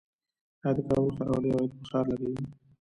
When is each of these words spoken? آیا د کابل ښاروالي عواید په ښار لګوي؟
آیا 0.63 0.71
د 0.75 0.79
کابل 0.87 1.03
ښاروالي 1.17 1.49
عواید 1.51 1.73
په 1.79 1.83
ښار 1.89 2.05
لګوي؟ 2.11 2.43